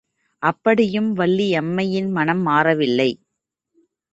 அப்படியும் 0.43 1.13
வள்ளியம்மையின் 1.13 2.09
மனம் 2.11 2.41
மாறவில்லை. 2.41 3.09